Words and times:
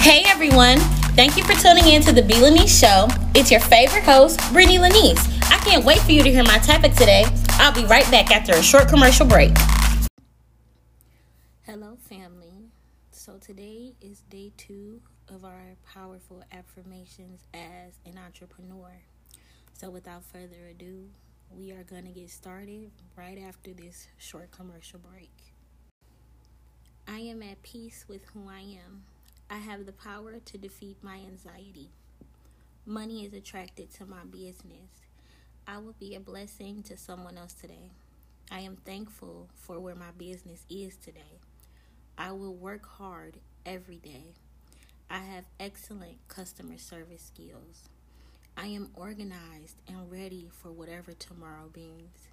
Hey 0.00 0.22
everyone! 0.24 0.78
Thank 1.14 1.36
you 1.36 1.44
for 1.44 1.52
tuning 1.52 1.86
in 1.86 2.00
to 2.04 2.12
the 2.12 2.22
B 2.22 2.32
Lanice 2.40 2.80
Show. 2.80 3.06
It's 3.34 3.50
your 3.50 3.60
favorite 3.60 4.02
host, 4.02 4.40
Brittany 4.50 4.78
Lanice. 4.78 5.22
I 5.52 5.58
can't 5.58 5.84
wait 5.84 5.98
for 5.98 6.12
you 6.12 6.22
to 6.22 6.30
hear 6.30 6.42
my 6.42 6.56
topic 6.56 6.94
today. 6.94 7.26
I'll 7.58 7.74
be 7.74 7.84
right 7.84 8.10
back 8.10 8.30
after 8.30 8.52
a 8.54 8.62
short 8.62 8.88
commercial 8.88 9.26
break. 9.26 9.52
Hello, 11.66 11.98
family. 12.08 12.70
So 13.10 13.36
today 13.36 13.92
is 14.00 14.22
day 14.30 14.52
two 14.56 15.02
of 15.28 15.44
our 15.44 15.76
powerful 15.84 16.42
affirmations 16.50 17.42
as 17.52 18.00
an 18.06 18.18
entrepreneur. 18.24 19.02
So 19.74 19.90
without 19.90 20.24
further 20.24 20.68
ado, 20.70 21.10
we 21.50 21.72
are 21.72 21.84
going 21.84 22.06
to 22.06 22.18
get 22.18 22.30
started 22.30 22.90
right 23.16 23.38
after 23.38 23.74
this 23.74 24.08
short 24.16 24.50
commercial 24.50 24.98
break. 24.98 25.52
I 27.06 27.18
am 27.18 27.42
at 27.42 27.62
peace 27.62 28.06
with 28.08 28.24
who 28.32 28.48
I 28.48 28.60
am. 28.60 29.02
I 29.52 29.56
have 29.56 29.84
the 29.84 29.92
power 29.92 30.38
to 30.38 30.58
defeat 30.58 30.98
my 31.02 31.16
anxiety. 31.16 31.90
Money 32.86 33.24
is 33.26 33.34
attracted 33.34 33.92
to 33.94 34.06
my 34.06 34.22
business. 34.30 35.02
I 35.66 35.78
will 35.78 35.96
be 35.98 36.14
a 36.14 36.20
blessing 36.20 36.84
to 36.84 36.96
someone 36.96 37.36
else 37.36 37.54
today. 37.54 37.90
I 38.52 38.60
am 38.60 38.76
thankful 38.76 39.48
for 39.56 39.80
where 39.80 39.96
my 39.96 40.12
business 40.16 40.64
is 40.70 40.94
today. 40.94 41.40
I 42.16 42.30
will 42.30 42.54
work 42.54 42.86
hard 42.86 43.38
every 43.66 43.96
day. 43.96 44.34
I 45.10 45.18
have 45.18 45.46
excellent 45.58 46.18
customer 46.28 46.78
service 46.78 47.32
skills. 47.34 47.88
I 48.56 48.66
am 48.66 48.90
organized 48.94 49.82
and 49.88 50.12
ready 50.12 50.48
for 50.52 50.70
whatever 50.70 51.10
tomorrow 51.10 51.68
brings. 51.72 52.28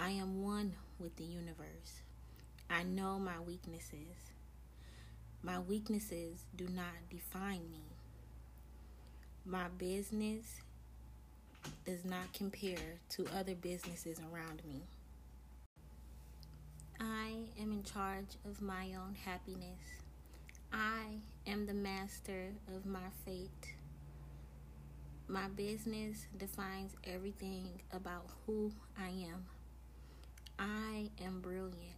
I 0.00 0.10
am 0.10 0.42
one 0.42 0.72
with 0.98 1.14
the 1.14 1.22
universe. 1.22 2.02
I 2.68 2.82
know 2.82 3.20
my 3.20 3.38
weaknesses. 3.38 4.32
My 5.42 5.58
weaknesses 5.58 6.44
do 6.54 6.66
not 6.68 7.08
define 7.08 7.70
me. 7.70 7.82
My 9.46 9.68
business 9.78 10.60
does 11.86 12.04
not 12.04 12.32
compare 12.34 13.00
to 13.10 13.26
other 13.34 13.54
businesses 13.54 14.20
around 14.32 14.62
me. 14.68 14.82
I 17.00 17.32
am 17.58 17.72
in 17.72 17.82
charge 17.82 18.36
of 18.44 18.60
my 18.60 18.88
own 18.94 19.16
happiness. 19.24 19.80
I 20.74 21.04
am 21.46 21.64
the 21.64 21.72
master 21.72 22.52
of 22.76 22.84
my 22.84 23.08
fate. 23.24 23.74
My 25.26 25.48
business 25.48 26.26
defines 26.36 26.94
everything 27.04 27.80
about 27.92 28.26
who 28.44 28.72
I 28.98 29.08
am. 29.08 29.46
I 30.58 31.08
am 31.24 31.40
brilliant. 31.40 31.89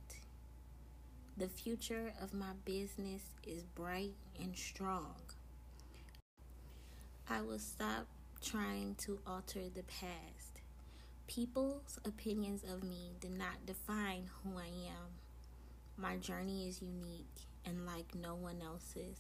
The 1.39 1.49
future 1.49 2.13
of 2.21 2.35
my 2.35 2.53
business 2.67 3.23
is 3.47 3.63
bright 3.63 4.13
and 4.39 4.55
strong. 4.55 5.17
I 7.29 7.41
will 7.41 7.59
stop 7.59 8.07
trying 8.43 8.97
to 9.07 9.19
alter 9.27 9.71
the 9.75 9.83
past. 9.85 10.61
People's 11.27 11.99
opinions 12.05 12.63
of 12.65 12.83
me 12.85 13.13
do 13.19 13.31
not 13.31 13.65
define 13.65 14.29
who 14.43 14.59
I 14.59 14.67
am. 14.67 15.09
My 15.97 16.17
journey 16.19 16.69
is 16.69 16.83
unique 16.83 17.47
and 17.65 17.87
like 17.87 18.15
no 18.15 18.35
one 18.35 18.61
else's. 18.63 19.17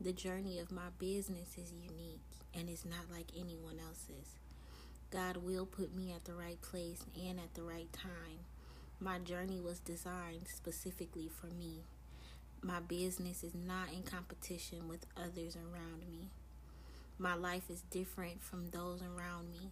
The 0.00 0.12
journey 0.12 0.58
of 0.58 0.72
my 0.72 0.88
business 0.98 1.56
is 1.56 1.72
unique 1.72 2.26
and 2.54 2.68
is 2.68 2.84
not 2.84 3.08
like 3.12 3.30
anyone 3.38 3.78
else's. 3.78 4.34
God 5.10 5.36
will 5.36 5.64
put 5.64 5.94
me 5.94 6.12
at 6.12 6.24
the 6.24 6.34
right 6.34 6.60
place 6.60 7.06
and 7.14 7.38
at 7.38 7.54
the 7.54 7.62
right 7.62 7.92
time. 7.92 8.46
My 8.98 9.18
journey 9.18 9.60
was 9.60 9.78
designed 9.80 10.48
specifically 10.48 11.28
for 11.28 11.48
me. 11.48 11.84
My 12.62 12.80
business 12.80 13.44
is 13.44 13.54
not 13.54 13.92
in 13.92 14.02
competition 14.02 14.88
with 14.88 15.04
others 15.18 15.54
around 15.54 16.08
me. 16.08 16.30
My 17.18 17.34
life 17.34 17.68
is 17.68 17.82
different 17.90 18.42
from 18.42 18.70
those 18.70 19.02
around 19.02 19.50
me. 19.52 19.70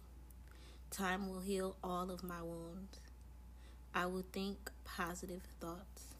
Time 0.91 1.27
will 1.27 1.41
heal 1.41 1.75
all 1.83 2.11
of 2.11 2.23
my 2.23 2.43
wounds. 2.43 2.99
I 3.95 4.05
will 4.05 4.25
think 4.31 4.69
positive 4.83 5.41
thoughts. 5.59 6.14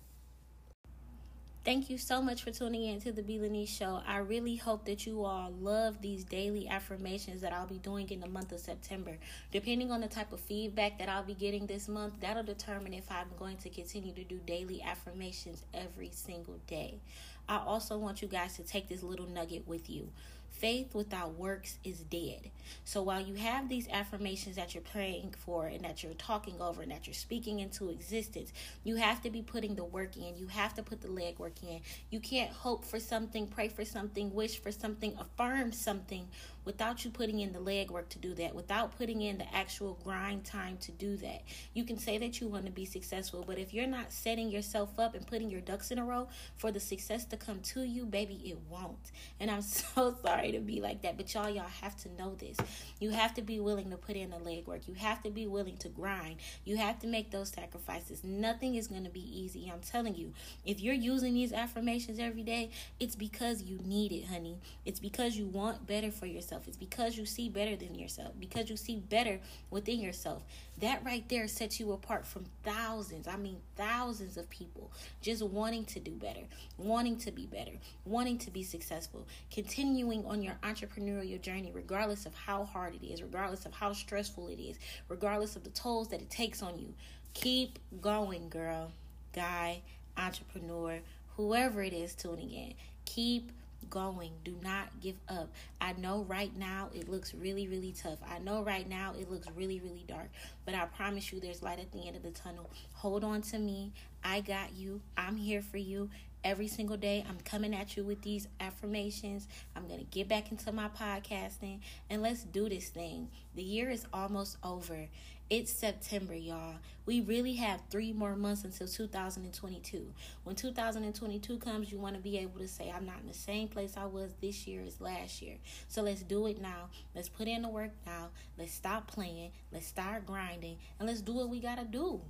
Thank 1.66 1.90
you 1.90 1.98
so 1.98 2.22
much 2.22 2.44
for 2.44 2.52
tuning 2.52 2.84
in 2.84 3.02
to 3.02 3.12
the 3.12 3.24
B 3.24 3.40
Lanice 3.40 3.76
Show. 3.76 4.00
I 4.08 4.18
really 4.18 4.56
hope 4.56 4.86
that 4.86 5.08
you 5.08 5.26
all 5.26 5.52
love 5.60 6.00
these 6.00 6.24
daily 6.24 6.68
affirmations 6.68 7.42
that 7.42 7.54
I'll 7.54 7.66
be 7.66 7.80
doing 7.80 8.08
in 8.12 8.20
the 8.20 8.28
month 8.28 8.52
of 8.52 8.60
September. 8.60 9.18
Depending 9.52 9.90
on 9.90 10.02
the 10.02 10.08
type 10.08 10.32
of 10.32 10.40
feedback 10.40 11.00
that 11.00 11.10
I'll 11.10 11.24
be 11.24 11.34
getting 11.34 11.66
this 11.66 11.88
month, 11.88 12.20
that'll 12.22 12.44
determine 12.44 12.94
if 12.94 13.12
I'm 13.12 13.30
going 13.40 13.58
to 13.58 13.70
continue 13.70 14.14
to 14.14 14.24
do 14.24 14.40
daily 14.46 14.84
affirmations 14.84 15.64
every 15.74 16.12
single 16.14 16.60
day. 16.68 17.00
I 17.48 17.58
also 17.58 17.98
want 17.98 18.22
you 18.22 18.28
guys 18.28 18.56
to 18.58 18.64
take 18.64 18.90
this 18.90 19.04
little 19.04 19.28
nugget 19.28 19.68
with 19.68 19.90
you. 19.90 20.10
Faith 20.50 20.96
without 20.96 21.34
works 21.34 21.78
is 21.84 22.00
dead. 22.00 22.50
So 22.86 23.02
while 23.02 23.20
you 23.20 23.36
have 23.36 23.68
these 23.68 23.90
affirmations 23.90 24.56
that 24.56 24.74
you're 24.74 24.84
praying 24.84 25.34
for 25.38 25.68
and 25.68 25.84
that 25.84 26.02
you're 26.02 26.14
talking 26.14 26.62
over 26.62 26.82
and 26.82 26.92
that 26.92 27.08
you're 27.08 27.14
speaking 27.14 27.60
into 27.60 27.90
existence, 27.90 28.54
you 28.86 28.96
have 28.96 29.22
to 29.24 29.30
be 29.30 29.42
putting 29.42 29.76
the 29.76 29.84
work 29.84 30.16
in. 30.16 30.38
You 30.38 30.48
have 30.48 30.74
to 30.76 30.84
put 30.84 31.02
the 31.02 31.10
legwork 31.10 31.62
in. 31.62 31.82
You 32.10 32.22
can't 32.22 32.52
hope 32.52 32.86
for 32.86 33.02
something, 33.02 33.48
pray 33.48 33.68
for 33.68 33.84
something, 33.84 34.34
wish 34.34 34.58
for 34.58 34.72
something, 34.72 35.18
affirm 35.20 35.74
something 35.74 36.30
without 36.66 37.06
you 37.06 37.12
putting 37.12 37.40
in 37.40 37.54
the 37.54 37.60
legwork 37.60 38.10
to 38.10 38.20
do 38.20 38.34
that, 38.34 38.54
without 38.54 38.98
putting 38.98 39.22
in 39.22 39.38
the 39.38 39.56
actual 39.56 39.98
grind 40.04 40.44
time 40.44 40.78
to 40.78 40.92
do 40.92 41.16
that. 41.18 41.44
You 41.74 41.84
can 41.84 41.98
say 41.98 42.18
that 42.18 42.42
you 42.42 42.48
want 42.48 42.66
to 42.66 42.72
be 42.72 42.86
successful, 42.86 43.44
but 43.48 43.60
if 43.60 43.74
you're 43.74 43.88
not 43.88 44.12
setting 44.12 44.50
yourself 44.50 45.00
up 45.00 45.16
and 45.16 45.26
putting 45.26 45.50
your 45.50 45.62
ducks 45.62 45.92
in 45.92 46.00
a 46.00 46.04
row 46.04 46.28
for 46.58 46.72
the 46.72 46.80
success 46.80 47.26
to 47.26 47.38
come 47.38 47.60
to 47.60 47.84
you, 47.84 48.06
baby, 48.06 48.42
it 48.44 48.58
won't. 48.70 49.12
And 49.40 49.52
I'm 49.52 49.62
so 49.62 50.16
sorry 50.26 50.52
to 50.52 50.60
be 50.60 50.82
like 50.82 51.04
that, 51.04 51.18
but 51.18 51.34
y'all, 51.34 51.50
y'all 51.50 51.66
have 51.82 51.96
to 51.98 52.10
know 52.18 52.36
this. 52.36 52.58
You 53.00 53.12
have 53.12 53.34
to 53.36 53.42
be 53.42 53.60
willing 53.60 53.92
to 53.92 53.98
put 53.98 54.16
in 54.16 54.32
the 54.32 54.38
legwork. 54.38 54.88
You 54.88 54.96
have 54.96 55.22
to 55.24 55.30
be 55.30 55.46
willing 55.46 55.78
to 55.78 55.90
grind. 55.90 56.38
You 56.64 56.78
have 56.78 57.00
to 57.00 57.08
make 57.08 57.32
those 57.32 57.50
sacrifices. 57.50 58.24
Nothing 58.24 58.76
is 58.76 58.88
going 58.88 59.04
to 59.04 59.10
be 59.10 59.22
easy. 59.40 59.72
I'm 59.72 59.82
telling 59.82 60.16
you, 60.16 60.34
if 60.66 60.82
you're 60.82 60.96
using 60.96 61.34
these 61.36 61.54
affirmations 61.54 62.20
every 62.20 62.44
day, 62.44 62.72
it's 63.00 63.16
because 63.16 63.62
you 63.62 63.80
need 63.86 64.12
it, 64.12 64.26
honey. 64.26 64.58
It's 64.86 65.00
because 65.00 65.38
you 65.38 65.46
want 65.46 65.86
better 65.86 66.12
for 66.12 66.26
yourself 66.26 66.55
yourself. 66.56 66.68
It's 66.68 66.78
because 66.78 67.18
you 67.18 67.26
see 67.26 67.50
better 67.50 67.76
than 67.76 67.96
yourself, 67.96 68.34
because 68.40 68.70
you 68.70 68.78
see 68.78 68.98
better 68.98 69.40
within 69.70 70.00
yourself. 70.00 70.44
That 70.80 71.04
right 71.06 71.28
there 71.30 71.48
sets 71.48 71.80
you 71.80 71.92
apart 71.94 72.26
from 72.26 72.46
thousands, 72.64 73.28
I 73.28 73.38
mean, 73.38 73.58
thousands 73.76 74.38
of 74.38 74.50
people 74.50 74.92
just 75.22 75.42
wanting 75.44 75.86
to 75.86 76.00
do 76.00 76.12
better, 76.12 76.42
wanting 76.78 77.18
to 77.20 77.32
be 77.32 77.46
better, 77.46 77.72
wanting 78.06 78.38
to 78.40 78.52
be 78.52 78.64
successful, 78.64 79.26
continuing 79.52 80.26
on 80.26 80.42
your 80.42 80.58
entrepreneurial 80.64 81.42
journey, 81.42 81.72
regardless 81.74 82.26
of 82.26 82.34
how 82.34 82.66
hard 82.66 82.96
it 82.96 83.06
is, 83.06 83.22
regardless 83.22 83.66
of 83.66 83.74
how 83.74 83.94
stressful 83.94 84.48
it 84.48 84.60
is, 84.60 84.78
regardless 85.10 85.56
of 85.56 85.64
the 85.64 85.70
tolls 85.72 86.10
that 86.10 86.22
it 86.22 86.30
takes 86.30 86.62
on 86.62 86.78
you. 86.78 86.94
Keep 87.34 87.80
going, 88.02 88.50
girl, 88.50 88.92
guy, 89.34 89.82
entrepreneur, 90.18 91.00
whoever 91.36 91.82
it 91.82 91.94
is 91.94 92.16
tuning 92.16 92.52
in. 92.52 92.74
Keep 93.04 93.52
going. 93.90 94.32
Do 94.44 94.56
not 94.62 94.88
give 95.02 95.16
up. 95.30 95.50
I 95.80 95.94
know 95.94 96.26
right 96.28 96.56
now 96.56 96.90
it 96.94 97.10
looks 97.10 97.34
really, 97.34 97.68
really 97.68 97.94
tough. 97.94 98.20
I 98.30 98.40
know 98.40 98.64
right 98.64 98.88
now 98.88 99.14
it 99.20 99.30
looks 99.30 99.48
really, 99.56 99.80
really 99.80 100.06
dark. 100.08 100.30
But 100.66 100.76
I 100.76 100.86
promise 100.86 101.32
you 101.32 101.40
there's 101.40 101.64
light 101.64 101.80
at 101.80 101.92
the 101.92 102.08
end 102.08 102.16
of 102.16 102.24
the 102.24 102.32
tunnel. 102.32 102.70
Hold 102.94 103.24
on 103.24 103.42
to 103.44 103.60
me. 103.60 103.94
I 104.24 104.42
got 104.42 104.74
you. 104.76 105.02
I'm 105.18 105.36
here 105.36 105.62
for 105.62 105.78
you. 105.78 106.10
Every 106.44 106.68
single 106.68 106.98
day, 106.98 107.26
I'm 107.28 107.40
coming 107.40 107.74
at 107.74 107.98
you 107.98 108.04
with 108.04 108.22
these 108.22 108.48
affirmations. 108.60 109.48
I'm 109.76 109.88
going 109.88 110.00
to 110.00 110.06
get 110.06 110.28
back 110.28 110.52
into 110.52 110.72
my 110.72 110.90
podcasting 110.90 111.80
and 112.08 112.22
let's 112.22 112.44
do 112.44 112.70
this 112.70 112.90
thing. 112.90 113.30
The 113.56 113.64
year 113.64 113.90
is 113.90 114.06
almost 114.14 114.58
over. 114.64 115.08
It's 115.48 115.72
September, 115.72 116.34
y'all. 116.34 116.78
We 117.06 117.22
really 117.22 117.54
have 117.58 117.80
three 117.92 118.12
more 118.12 118.36
months 118.36 118.64
until 118.64 118.88
2022. 118.88 120.12
When 120.44 120.56
2022 120.56 121.58
comes, 121.60 121.92
you 121.92 122.00
want 122.00 122.16
to 122.16 122.22
be 122.22 122.40
able 122.40 122.58
to 122.62 122.68
say, 122.68 122.92
I'm 122.92 123.06
not 123.06 123.20
in 123.22 123.28
the 123.28 123.34
same 123.36 123.68
place 123.68 123.94
I 123.96 124.06
was 124.06 124.34
this 124.42 124.66
year 124.66 124.82
as 124.82 125.00
last 125.00 125.44
year. 125.44 125.58
So 125.88 126.02
let's 126.02 126.24
do 126.24 126.48
it 126.48 126.60
now. 126.60 126.90
Let's 127.14 127.30
put 127.30 127.48
in 127.48 127.62
the 127.62 127.70
work 127.70 127.92
now. 128.08 128.30
Let's 128.58 128.74
stop 128.74 129.06
playing. 129.06 129.52
Let's 129.72 129.86
start 129.86 130.26
grinding. 130.26 130.78
And 130.98 131.08
let's 131.08 131.22
do 131.22 131.34
what 131.34 131.50
we 131.50 131.60
got 131.60 131.78
to 131.78 131.86
do. 131.86 132.22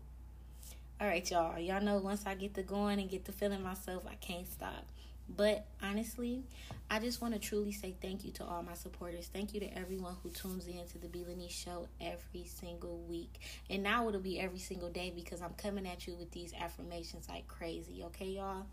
All 1.00 1.08
right, 1.08 1.32
y'all. 1.32 1.58
Y'all 1.58 1.82
know 1.82 2.00
once 2.00 2.26
I 2.26 2.36
get 2.36 2.54
to 2.56 2.64
going 2.64 3.00
and 3.00 3.10
get 3.10 3.24
to 3.26 3.32
feeling 3.32 3.64
myself, 3.64 4.04
I 4.12 4.16
can't 4.16 4.52
stop. 4.52 4.88
But 5.28 5.66
honestly, 5.82 6.44
I 6.90 7.00
just 7.00 7.22
want 7.22 7.34
to 7.34 7.40
truly 7.40 7.72
say 7.72 7.96
thank 8.02 8.24
you 8.24 8.32
to 8.34 8.46
all 8.46 8.62
my 8.62 8.76
supporters. 8.76 9.30
Thank 9.34 9.54
you 9.54 9.60
to 9.62 9.78
everyone 9.78 10.16
who 10.22 10.30
tunes 10.30 10.68
in 10.68 10.86
to 10.92 10.98
the 11.00 11.08
B 11.08 11.26
Lanice 11.28 11.52
show 11.52 11.88
every 12.00 12.46
single 12.46 13.00
week. 13.10 13.40
And 13.70 13.82
now 13.84 14.08
it'll 14.08 14.22
be 14.22 14.40
every 14.40 14.60
single 14.60 14.90
day 14.90 15.12
because 15.16 15.42
I'm 15.42 15.54
coming 15.54 15.88
at 15.88 16.06
you 16.08 16.16
with 16.16 16.32
these 16.32 16.54
affirmations 16.54 17.28
like 17.28 17.48
crazy. 17.48 18.04
Okay, 18.06 18.28
y'all? 18.28 18.66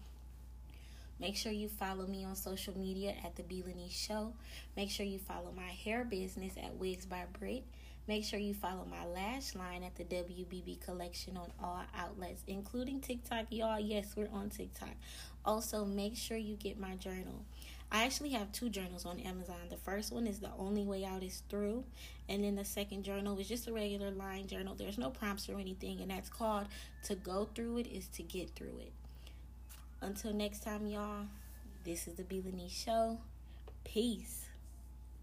Make 1.19 1.37
sure 1.37 1.53
you 1.53 1.69
follow 1.69 2.07
me 2.07 2.25
on 2.25 2.35
social 2.35 2.77
media 2.77 3.15
at 3.25 3.37
the 3.37 3.45
B 3.45 3.63
Lanice 3.67 3.93
Show. 3.93 4.35
Make 4.77 4.91
sure 4.91 5.07
you 5.07 5.19
follow 5.19 5.53
my 5.57 5.71
hair 5.71 6.05
business 6.05 6.53
at 6.63 6.75
Wigs 6.75 7.07
by 7.07 7.25
Brit. 7.39 7.65
Make 8.09 8.25
sure 8.25 8.41
you 8.41 8.53
follow 8.53 8.85
my 8.91 9.07
lash 9.07 9.55
line 9.55 9.85
at 9.85 9.95
the 9.95 10.03
WBB 10.03 10.81
collection 10.81 11.37
on 11.37 11.53
all 11.63 11.85
outlets, 11.97 12.43
including 12.49 13.01
TikTok. 13.01 13.47
Y'all, 13.51 13.79
yes, 13.79 14.15
we're 14.17 14.29
on 14.33 14.51
TikTok. 14.51 14.97
Also, 15.45 15.85
make 15.85 16.17
sure 16.17 16.37
you 16.37 16.57
get 16.57 16.79
my 16.79 16.95
journal. 16.97 17.45
I 17.91 18.05
actually 18.05 18.31
have 18.31 18.53
two 18.53 18.71
journals 18.71 19.05
on 19.05 19.21
Amazon. 19.21 19.57
The 19.69 19.77
first 19.77 20.13
one 20.13 20.27
is 20.27 20.39
The 20.39 20.51
Only 20.59 20.83
Way 20.83 21.05
Out 21.05 21.23
is 21.23 21.43
Through, 21.51 21.85
and 22.29 22.43
then 22.43 22.55
the 22.55 22.65
second 22.65 23.03
journal 23.03 23.39
is 23.39 23.49
just 23.49 23.69
a 23.69 23.73
regular 23.73 24.11
line 24.11 24.47
journal. 24.47 24.75
There's 24.75 24.97
no 24.97 25.11
prompts 25.11 25.49
or 25.49 25.59
anything, 25.59 26.01
and 26.01 26.11
that's 26.11 26.31
called 26.31 26.69
To 27.05 27.15
Go 27.15 27.49
Through 27.55 27.79
It 27.79 27.87
is 27.89 28.09
to 28.09 28.23
Get 28.23 28.51
Through 28.55 28.79
It. 28.81 28.93
Until 30.01 30.33
next 30.33 30.63
time, 30.63 30.87
y'all, 30.87 31.27
this 31.85 32.09
is 32.09 32.15
the 32.15 32.25
Be 32.25 32.43
Show. 32.71 33.19
Peace. 33.85 34.47